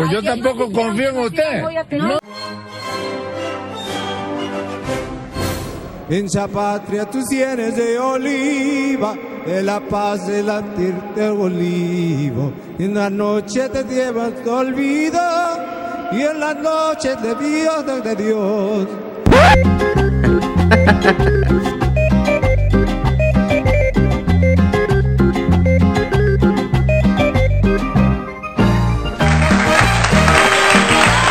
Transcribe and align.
pues 0.00 0.12
yo 0.12 0.22
tampoco 0.22 0.72
confío 0.72 1.10
en 1.10 1.18
usted. 1.18 1.64
En 6.08 6.24
esa 6.26 6.48
patria 6.48 7.04
tus 7.08 7.26
tienes 7.26 7.76
de 7.76 7.98
oliva, 7.98 9.14
de 9.46 9.62
la 9.62 9.80
paz 9.80 10.26
de 10.26 10.42
latirte 10.42 11.28
olivo. 11.28 12.52
En 12.78 12.94
la 12.94 13.10
noche 13.10 13.68
te 13.68 13.84
llevas 13.84 14.32
tu 14.42 14.50
olvido, 14.50 15.20
y 16.12 16.22
en 16.22 16.40
la 16.40 16.54
noche 16.54 17.14
de 17.16 17.34
Dios 17.34 18.04
de 18.04 18.16
Dios. 18.16 18.88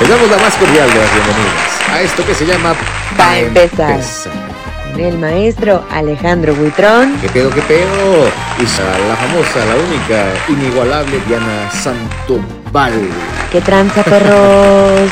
Les 0.09 0.17
damos 0.17 0.31
la 0.35 0.41
más 0.43 0.55
cordial 0.55 0.89
de 0.91 0.95
las 0.95 1.13
bienvenidas 1.13 1.81
a 1.93 2.01
esto 2.01 2.25
que 2.25 2.33
se 2.33 2.43
llama 2.43 2.73
Pa' 3.15 3.37
empezar. 3.37 3.99
El 4.97 5.19
maestro 5.19 5.85
Alejandro 5.91 6.55
Buitrón. 6.55 7.15
¿Qué 7.21 7.29
pedo, 7.29 7.51
qué 7.51 7.61
pedo? 7.61 8.27
Y 8.57 8.65
a 8.81 8.97
la 9.07 9.15
famosa, 9.15 9.63
la 9.67 9.75
única, 9.75 10.33
inigualable 10.47 11.19
Diana 11.27 11.69
Santoval. 11.69 13.07
¿Qué 13.51 13.61
tranza, 13.61 14.01
perros? 14.01 15.11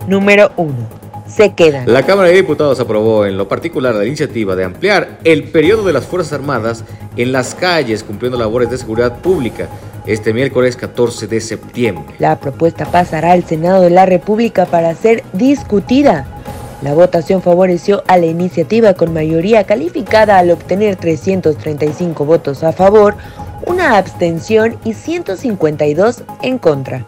Número 0.08 0.50
1. 0.56 0.99
Se 1.30 1.54
quedan. 1.54 1.92
La 1.92 2.04
Cámara 2.04 2.28
de 2.28 2.34
Diputados 2.34 2.80
aprobó 2.80 3.24
en 3.24 3.36
lo 3.36 3.48
particular 3.48 3.94
la 3.94 4.04
iniciativa 4.04 4.56
de 4.56 4.64
ampliar 4.64 5.18
el 5.24 5.44
periodo 5.44 5.84
de 5.84 5.92
las 5.92 6.04
Fuerzas 6.04 6.32
Armadas 6.32 6.84
en 7.16 7.32
las 7.32 7.54
calles 7.54 8.02
cumpliendo 8.02 8.38
labores 8.38 8.70
de 8.70 8.78
seguridad 8.78 9.18
pública 9.18 9.68
este 10.06 10.32
miércoles 10.32 10.76
14 10.76 11.26
de 11.26 11.40
septiembre. 11.40 12.14
La 12.18 12.38
propuesta 12.40 12.84
pasará 12.84 13.32
al 13.32 13.44
Senado 13.44 13.82
de 13.82 13.90
la 13.90 14.06
República 14.06 14.66
para 14.66 14.94
ser 14.94 15.22
discutida. 15.32 16.26
La 16.82 16.94
votación 16.94 17.42
favoreció 17.42 18.02
a 18.06 18.16
la 18.16 18.26
iniciativa 18.26 18.94
con 18.94 19.12
mayoría 19.12 19.64
calificada 19.64 20.38
al 20.38 20.50
obtener 20.50 20.96
335 20.96 22.24
votos 22.24 22.64
a 22.64 22.72
favor, 22.72 23.16
una 23.66 23.98
abstención 23.98 24.78
y 24.84 24.94
152 24.94 26.22
en 26.42 26.58
contra. 26.58 27.04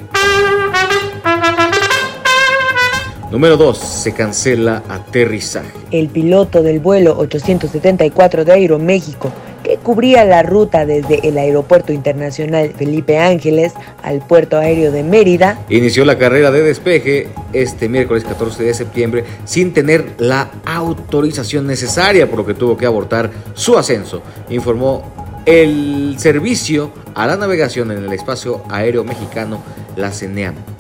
Número 3.32 3.56
2. 3.56 3.78
Se 3.78 4.12
cancela 4.12 4.82
aterrizaje. 4.90 5.72
El 5.90 6.08
piloto 6.08 6.62
del 6.62 6.80
vuelo 6.80 7.16
874 7.18 8.44
de 8.44 8.52
Aeroméxico, 8.52 9.32
que 9.64 9.78
cubría 9.78 10.26
la 10.26 10.42
ruta 10.42 10.84
desde 10.84 11.26
el 11.26 11.38
Aeropuerto 11.38 11.94
Internacional 11.94 12.74
Felipe 12.76 13.18
Ángeles 13.18 13.72
al 14.02 14.18
Puerto 14.18 14.58
Aéreo 14.58 14.92
de 14.92 15.02
Mérida, 15.02 15.58
Inició 15.70 16.04
la 16.04 16.18
carrera 16.18 16.50
de 16.50 16.62
despeje 16.62 17.30
este 17.54 17.88
miércoles 17.88 18.22
14 18.24 18.64
de 18.64 18.74
septiembre 18.74 19.24
sin 19.46 19.72
tener 19.72 20.12
la 20.18 20.50
autorización 20.66 21.66
necesaria, 21.66 22.28
por 22.28 22.40
lo 22.40 22.46
que 22.46 22.52
tuvo 22.52 22.76
que 22.76 22.84
abortar 22.84 23.30
su 23.54 23.78
ascenso, 23.78 24.20
informó 24.50 25.10
el 25.46 26.16
servicio 26.18 26.92
a 27.14 27.26
la 27.26 27.38
navegación 27.38 27.90
en 27.92 28.04
el 28.04 28.12
espacio 28.12 28.62
aéreo 28.68 29.04
mexicano, 29.04 29.62
la 29.96 30.10
CENEAM. 30.10 30.71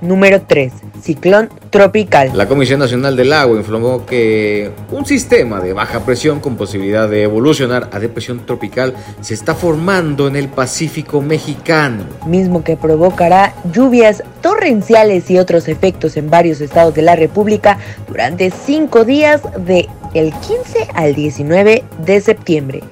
Número 0.00 0.42
3. 0.42 0.72
Ciclón 1.02 1.48
tropical. 1.70 2.30
La 2.34 2.46
Comisión 2.46 2.80
Nacional 2.80 3.16
del 3.16 3.32
Agua 3.32 3.56
informó 3.56 4.04
que 4.06 4.70
un 4.90 5.06
sistema 5.06 5.60
de 5.60 5.72
baja 5.72 6.00
presión 6.00 6.40
con 6.40 6.56
posibilidad 6.56 7.08
de 7.08 7.22
evolucionar 7.22 7.88
a 7.92 7.98
depresión 7.98 8.44
tropical 8.46 8.94
se 9.20 9.34
está 9.34 9.54
formando 9.54 10.28
en 10.28 10.36
el 10.36 10.48
Pacífico 10.48 11.20
mexicano. 11.20 12.04
mismo 12.26 12.64
que 12.64 12.76
provocará 12.76 13.54
lluvias 13.72 14.22
torrenciales 14.40 15.30
y 15.30 15.38
otros 15.38 15.68
efectos 15.68 16.16
en 16.16 16.30
varios 16.30 16.60
estados 16.60 16.94
de 16.94 17.02
la 17.02 17.16
República 17.16 17.78
durante 18.08 18.50
cinco 18.50 19.04
días 19.04 19.42
de 19.58 19.88
el 20.14 20.32
15 20.32 20.88
al 20.94 21.14
19 21.14 21.84
de 22.04 22.20
septiembre. 22.20 22.82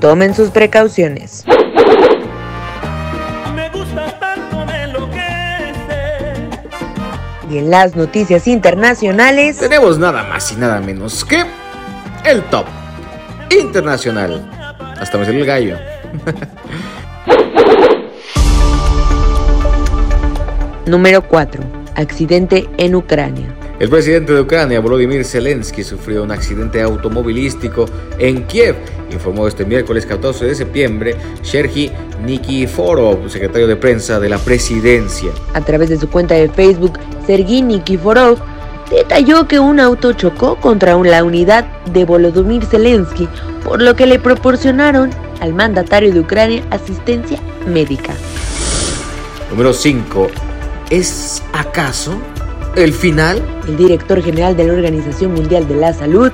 Tomen 0.00 0.34
sus 0.34 0.50
precauciones. 0.50 1.44
Y 7.48 7.58
en 7.58 7.70
las 7.70 7.94
noticias 7.94 8.48
internacionales, 8.48 9.58
Tenemos 9.58 9.98
nada 9.98 10.24
más 10.24 10.50
y 10.52 10.56
nada 10.56 10.80
menos 10.80 11.24
que 11.24 11.44
el 12.24 12.42
top 12.44 12.66
internacional. 13.50 14.50
Hasta 14.98 15.18
me 15.18 15.24
salió 15.24 15.40
el 15.40 15.46
gallo. 15.46 15.76
número 20.86 21.26
4. 21.26 21.62
Accidente 21.94 22.68
en 22.78 22.94
Ucrania. 22.94 23.54
El 23.78 23.90
presidente 23.90 24.32
de 24.32 24.40
Ucrania, 24.40 24.80
Volodymyr 24.80 25.22
Zelensky, 25.22 25.84
sufrió 25.84 26.22
un 26.22 26.30
accidente 26.30 26.80
automovilístico 26.80 27.84
en 28.18 28.46
Kiev, 28.46 28.74
informó 29.12 29.46
este 29.46 29.66
miércoles 29.66 30.06
14 30.06 30.46
de 30.46 30.54
septiembre 30.54 31.14
Sergei 31.42 31.92
Nikiforov, 32.24 33.28
secretario 33.28 33.66
de 33.66 33.76
prensa 33.76 34.18
de 34.18 34.30
la 34.30 34.38
presidencia. 34.38 35.30
A 35.52 35.60
través 35.60 35.90
de 35.90 35.98
su 35.98 36.08
cuenta 36.08 36.34
de 36.34 36.48
Facebook, 36.48 36.98
Sergei 37.26 37.60
Nikiforov 37.60 38.38
detalló 38.90 39.46
que 39.46 39.58
un 39.58 39.78
auto 39.78 40.14
chocó 40.14 40.56
contra 40.56 40.96
la 40.96 41.22
unidad 41.22 41.66
de 41.92 42.06
Volodymyr 42.06 42.64
Zelensky, 42.64 43.28
por 43.62 43.82
lo 43.82 43.94
que 43.94 44.06
le 44.06 44.18
proporcionaron 44.18 45.10
al 45.40 45.52
mandatario 45.52 46.14
de 46.14 46.20
Ucrania 46.20 46.62
asistencia 46.70 47.38
médica. 47.66 48.14
Número 49.50 49.74
5. 49.74 50.28
¿Es 50.88 51.42
acaso 51.52 52.18
el 52.76 52.92
final? 52.92 53.42
El 53.66 53.76
director 53.76 54.22
general 54.22 54.56
de 54.56 54.64
la 54.64 54.74
Organización 54.74 55.34
Mundial 55.34 55.66
de 55.66 55.76
la 55.76 55.92
Salud, 55.92 56.30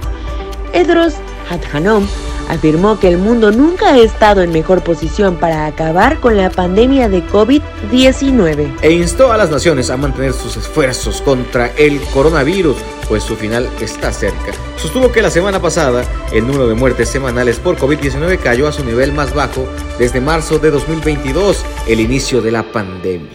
Edros 0.73 1.15
Adhanom, 1.51 2.07
afirmó 2.49 2.99
que 2.99 3.09
el 3.09 3.19
mundo 3.19 3.53
nunca 3.53 3.95
ha 3.95 3.99
estado 3.99 4.43
en 4.43 4.53
mejor 4.53 4.83
posición 4.83 5.37
para 5.37 5.67
acabar 5.67 6.19
con 6.21 6.37
la 6.37 6.51
pandemia 6.51 7.09
de 7.09 7.25
COVID-19. 7.27 8.77
e 8.83 8.93
instó 8.93 9.33
a 9.33 9.37
las 9.37 9.51
naciones 9.51 9.91
a 9.91 9.97
mantener 9.97 10.33
sus 10.33 10.57
esfuerzos 10.57 11.23
contra 11.23 11.69
el 11.77 12.01
coronavirus, 12.13 12.77
pues 13.09 13.23
su 13.23 13.37
final 13.37 13.69
está 13.81 14.13
cerca. 14.13 14.53
Sostuvo 14.77 15.13
que 15.13 15.23
la 15.23 15.31
semana 15.31 15.61
pasada 15.61 16.05
el 16.33 16.47
número 16.47 16.67
de 16.67 16.75
muertes 16.75 17.09
semanales 17.09 17.59
por 17.59 17.77
COVID-19 17.77 18.39
cayó 18.39 18.67
a 18.67 18.73
su 18.73 18.85
nivel 18.85 19.13
más 19.13 19.33
bajo 19.35 19.67
desde 19.99 20.21
marzo 20.21 20.59
de 20.59 20.71
2022, 20.71 21.65
el 21.87 22.01
inicio 22.01 22.43
de 22.43 22.51
la 22.51 22.65
pandemia. 22.65 23.31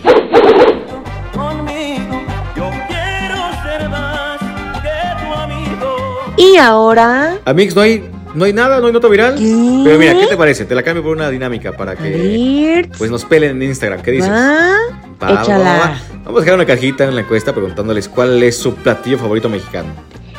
Y 6.37 6.57
ahora, 6.57 7.37
Amix, 7.45 7.75
no 7.75 7.81
hay, 7.81 8.03
no 8.35 8.45
hay 8.45 8.53
nada, 8.53 8.79
no 8.79 8.87
hay 8.87 8.93
nota 8.93 9.07
viral. 9.07 9.35
¿Qué? 9.35 9.81
Pero 9.83 9.97
mira, 9.97 10.13
¿qué 10.13 10.27
te 10.27 10.37
parece? 10.37 10.65
Te 10.65 10.75
la 10.75 10.83
cambio 10.83 11.03
por 11.03 11.15
una 11.15 11.29
dinámica 11.29 11.71
para 11.71 11.95
que 11.95 12.87
pues 12.97 13.09
nos 13.09 13.25
pelen 13.25 13.61
en 13.61 13.63
Instagram. 13.69 14.01
¿Qué 14.01 14.11
dices? 14.11 14.29
va, 14.29 14.75
Va. 15.21 15.97
Vamos 16.23 16.41
a 16.41 16.43
dejar 16.43 16.55
una 16.55 16.65
cajita 16.65 17.05
en 17.05 17.15
la 17.15 17.21
encuesta 17.21 17.53
preguntándoles 17.53 18.07
cuál 18.07 18.41
es 18.43 18.57
su 18.57 18.75
platillo 18.75 19.17
favorito 19.17 19.49
mexicano. 19.49 19.89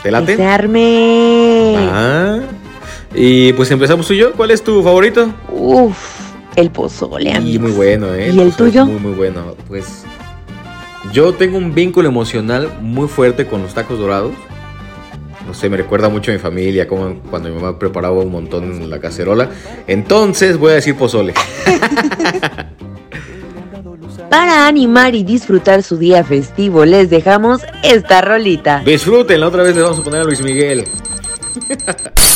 ¿Te 0.03 0.11
late? 0.13 0.37
Ah. 1.77 2.39
Y 3.15 3.53
pues 3.55 3.71
empezamos 3.71 4.07
tú 4.07 4.13
y 4.13 4.19
yo. 4.19 4.33
¿Cuál 4.33 4.51
es 4.53 4.63
tu 4.63 4.83
favorito? 4.83 5.33
Uf, 5.51 5.97
el 6.57 6.71
pozole, 6.71 7.31
Y 7.31 7.35
amigos. 7.35 7.63
muy 7.63 7.73
bueno, 7.73 8.15
¿eh? 8.15 8.31
¿Y 8.33 8.39
el 8.39 8.53
tuyo? 8.53 8.87
Muy, 8.87 9.01
muy 9.01 9.13
bueno. 9.13 9.57
Pues 9.67 10.05
yo 11.13 11.33
tengo 11.33 11.59
un 11.59 11.75
vínculo 11.75 12.09
emocional 12.09 12.71
muy 12.81 13.09
fuerte 13.09 13.47
con 13.47 13.63
los 13.63 13.75
tacos 13.75 13.99
dorados. 13.99 14.33
No 15.49 15.55
sé, 15.55 15.71
me 15.71 15.79
recuerda 15.79 16.11
mucho 16.11 16.31
a 16.31 16.35
mi 16.35 16.39
familia, 16.39 16.87
como 16.87 17.23
cuando 17.31 17.49
mi 17.49 17.55
mamá 17.55 17.79
preparaba 17.79 18.21
un 18.21 18.31
montón 18.31 18.65
en 18.65 18.91
la 18.91 19.01
cacerola. 19.01 19.49
Entonces 19.87 20.59
voy 20.59 20.73
a 20.73 20.75
decir 20.75 20.95
pozole. 20.95 21.33
Para 24.31 24.67
animar 24.67 25.15
y 25.15 25.25
disfrutar 25.25 25.83
su 25.83 25.97
día 25.97 26.23
festivo, 26.23 26.85
les 26.85 27.09
dejamos 27.09 27.63
esta 27.83 28.21
rolita. 28.21 28.83
Disfruten, 28.85 29.41
la 29.41 29.49
otra 29.49 29.63
vez 29.63 29.75
les 29.75 29.85
vamos 29.85 30.01
a 30.01 30.03
poner 30.03 30.21
a 30.21 30.25
Luis 30.25 30.43
Miguel. 30.43 30.85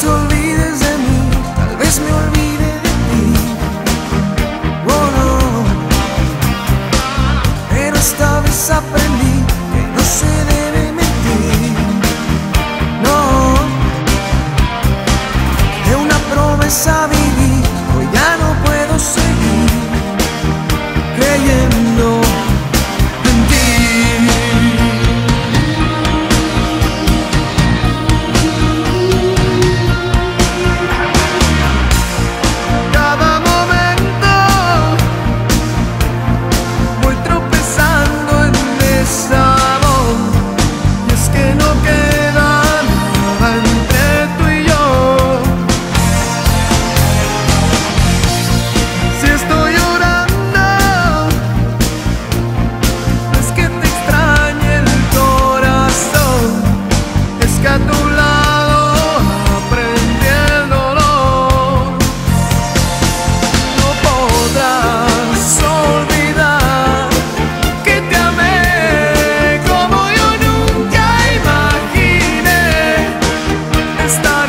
Tal 0.00 0.28
vez 0.28 0.37
crezca 57.58 57.74
a 57.74 57.78
tu 57.78 58.08
lado, 58.10 59.20
aprendiéndolo. 59.58 61.10
No 63.78 63.88
podrás 64.06 65.62
olvidar 65.62 67.08
que 67.84 68.00
te 68.02 68.16
amé 68.16 69.60
como 69.66 69.98
yo 70.18 70.28
nunca 70.46 71.06
imaginé 71.40 72.62
estar. 74.06 74.47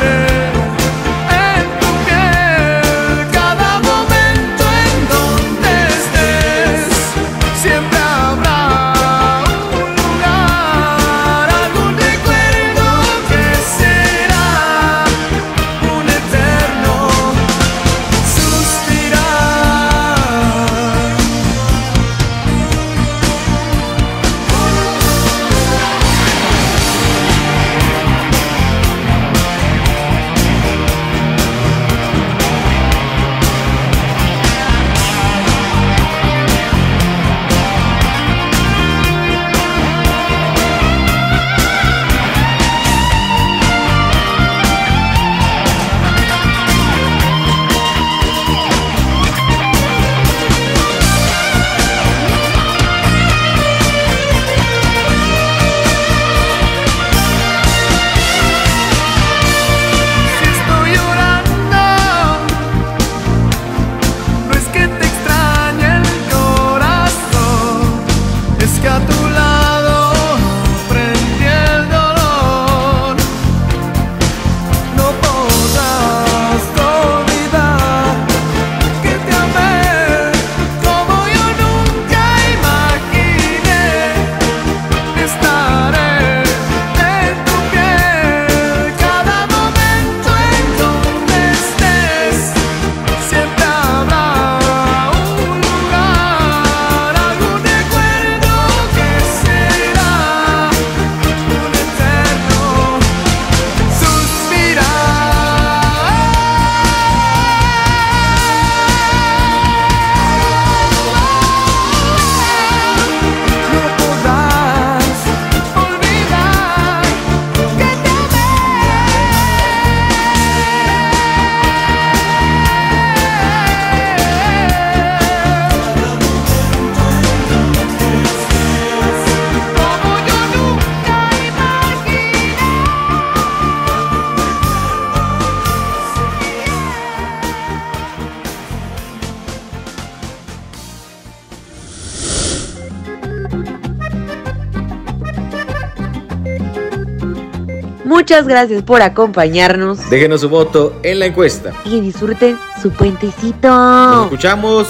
Muchas 148.10 148.48
gracias 148.48 148.82
por 148.82 149.02
acompañarnos 149.02 150.10
Déjenos 150.10 150.40
su 150.40 150.48
voto 150.48 150.98
en 151.04 151.20
la 151.20 151.26
encuesta. 151.26 151.72
y 151.84 152.00
disfruten 152.00 152.58
su 152.82 152.88
Nos 152.88 152.96
puentecito. 152.98 154.24
escuchamos. 154.24 154.88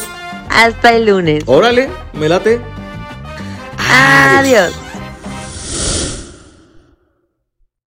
Hasta 0.49 0.92
el 0.95 1.04
lunes. 1.04 1.45
Órale, 1.47 1.90
me 2.14 2.30
late. 2.30 2.59
Adiós. 3.76 4.73